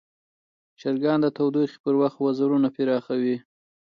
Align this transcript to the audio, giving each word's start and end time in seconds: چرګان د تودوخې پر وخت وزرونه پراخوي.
چرګان 0.79 1.19
د 1.21 1.27
تودوخې 1.37 1.77
پر 1.83 1.93
وخت 2.01 2.17
وزرونه 2.25 2.67
پراخوي. 2.75 3.37